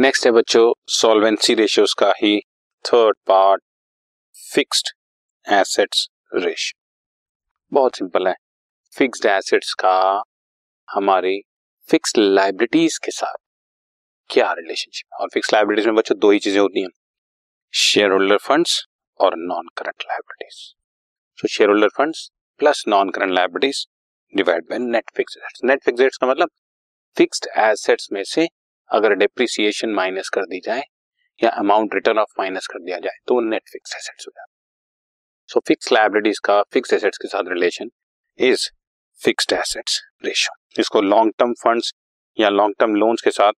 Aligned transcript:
Next 0.00 0.26
है 0.26 0.30
बच्चों 0.32 0.72
solvency 0.88 1.54
ratios 1.54 1.92
का 1.94 2.12
ही 2.22 2.38
third 2.84 3.16
part 3.26 3.62
fixed 4.34 4.88
assets 5.46 6.06
ratio 6.34 6.78
बहुत 7.72 7.96
सिंपल 7.96 8.28
है। 8.28 8.34
फिक्स्ड 8.92 9.26
एसेट्स 9.26 9.72
का 9.74 10.22
हमारी 10.88 11.36
फिक्स्ड 11.88 12.18
लाइबिलिटीज 12.18 12.96
के 12.98 13.10
साथ 13.10 13.36
क्या 14.30 14.52
रिलेशनशिप 14.52 15.20
और 15.20 15.28
फिक्स 15.34 15.52
लाइबिलिटीज 15.54 15.86
में 15.86 15.94
बच्चों 15.94 16.18
दो 16.18 16.30
ही 16.30 16.38
चीज़ें 16.38 16.60
होती 16.60 16.82
हैं। 16.82 16.88
शेयर 17.74 18.10
होल्डर 18.10 18.36
फंड्स 18.36 18.84
और 19.20 19.36
non 19.38 19.68
current 19.78 20.02
liabilities 20.02 20.62
so 21.38 21.48
shareholder 21.70 21.88
funds 21.96 22.30
plus 22.60 22.84
non 22.88 23.10
current 23.10 23.32
liabilities 23.32 23.86
divide 24.34 24.64
by 24.70 24.78
net 24.78 25.10
fix 25.16 25.36
assets 25.36 25.64
net 25.64 25.84
fix 25.84 26.00
assets 26.00 26.16
का 26.16 26.26
मतलब 26.26 26.50
फिक्स्ड 27.16 27.48
एसेट्स 27.58 28.08
में 28.12 28.22
से 28.24 28.48
अगर 28.90 29.14
डिप्रिसिएशन 29.14 29.90
माइनस 29.94 30.28
कर 30.28 30.44
दी 30.44 30.60
जाए 30.60 30.82
या 31.40 31.50
अमाउंट 31.58 31.94
रिटर्न 31.94 32.18
ऑफ़ 32.18 32.34
माइनस 32.38 32.66
कर 32.66 32.78
दिया 32.78 32.98
जाए 32.98 33.18
तो 33.26 33.40
नेट 33.40 33.68
फिक्स 33.72 33.94
एसेट्स 33.96 34.26
हो 34.28 34.32
जाता 34.36 34.52
सो 35.48 35.60
फिक्स 35.68 35.92
लाइबिलिटीज 35.92 36.38
का 36.44 36.62
फिक्स 36.72 36.92
एसेट्स 36.92 37.18
के 37.18 37.28
साथ 37.28 37.48
relation 37.48 37.90
is 38.38 38.68
fixed 39.20 39.52
assets 39.52 40.00
ratio 40.24 40.80
इसको 40.80 41.00
लॉन्ग 41.02 41.32
टर्म 41.38 41.52
फंड्स 41.62 41.92
या 42.38 42.48
लॉन्ग 42.48 42.74
टर्म 42.78 42.94
लोन्स 42.94 43.22
के 43.22 43.30
साथ 43.30 43.52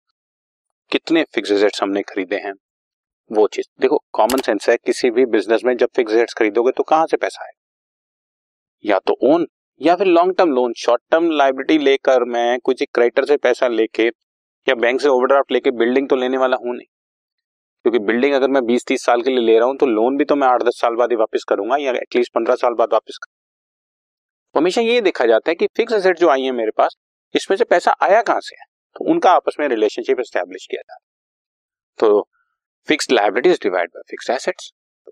कितने 0.91 1.23
फिक्स 1.33 1.51
एसेट्स 1.51 1.81
हमने 1.83 2.01
खरीदे 2.01 2.35
हैं, 2.35 2.53
वो 3.31 3.47
चीज़। 3.47 3.67
देखो 3.81 3.97
कॉमन 4.13 4.41
सेंस 4.41 4.67
है, 4.69 4.75
किसी 4.77 5.09
भी 5.11 5.25
बिज़नेस 5.25 5.61
में 5.65 5.75
जब 5.77 5.89
फिक्स 5.95 6.13
एसेट्स 6.13 6.33
खरीदोगे 6.33 6.71
तो 6.71 6.83
कहाँ 6.83 7.05
से 7.07 7.17
पैसा 7.17 7.43
आएगा? 7.43 7.59
या 8.85 8.99
तो 8.99 9.17
ओन 9.23 9.47
या 9.81 9.95
फिर 9.95 10.07
long 10.07 10.35
term 10.37 10.51
loan 10.51 10.73
short 10.77 11.01
term 11.11 11.29
liability 11.31 11.77
लेकर 11.77 12.23
मैं 12.23 12.59
कुछ 12.59 12.83
क्रेडिटर 12.83 13.25
से 13.25 13.37
पैसा 13.37 13.67
लेके 13.67 14.09
या 14.67 14.75
बैंक 14.77 15.01
से 15.01 15.09
ओवरड्राफ्ट 15.09 15.51
लेके 15.51 15.71
बिल्डिंग 15.73 16.09
तो 16.09 16.15
लेने 16.15 16.37
वाला 16.37 16.57
हूँ 16.57 16.75
नहीं? 16.75 16.85
क्योंकि 17.85 17.99
बिल्डिंग 18.01 18.33
अगर 18.33 18.49
मैं 18.49 18.65
20-30 18.65 19.05
साल 19.05 19.21
के 19.21 19.29
लिए 19.29 19.39
ले 19.39 19.57
रहा 19.59 19.67
हूँ 19.67 19.75
तो 19.77 19.85
लोन 19.85 20.17
भी 20.17 20.25
तो 20.25 20.35
मैं 20.35 20.47
आठ 20.47 20.63
दस 20.63 20.79
साल 20.81 20.95
बाद 20.95 21.11
ही 21.11 21.15
वापस 21.17 21.43
करूँगा 21.49 21.77
या 21.77 21.91
एटलीस्ट 21.93 22.33
पंद्रह 22.35 22.55
साल 22.55 22.73
बाद 22.73 22.93
वापस 22.93 23.17
करूँगा 23.17 23.41
हमेशा 24.55 24.81
ये 24.81 24.99
देखा 25.01 25.25
जाता 25.25 25.51
है 25.51 25.55
कि 25.55 25.67
फिक्स 25.77 25.93
एसेट 25.93 26.19
जो 26.19 26.29
आई 26.29 26.41
है 26.43 26.51
मेरे 26.51 26.71
पास, 26.77 26.95
इसमें 27.35 27.57
से 27.57 27.63
पैसा 27.65 27.95
आया 28.03 28.21
कहाँ 28.21 28.39
से? 28.41 28.55
है 28.55 28.65
तो 28.95 29.05
उनका 29.11 29.31
आपस 29.31 29.55
में 29.59 29.67
रिलेशनशिप 29.67 30.21
स्टैब्लिश 30.21 30.67
किया 30.71 30.81
जाता 30.81 30.93
है। 30.95 30.99
तो 31.99 32.27
fix 32.87 33.11
liabilities 33.11 33.59
divide 33.63 33.89
by 33.89 34.03
fix 34.09 34.29
assets 34.29 34.71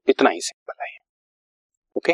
इतना 0.10 0.30
ही 0.30 0.42
सिंपल 0.42 0.84
है। 0.84 0.98
Okay 1.96 2.14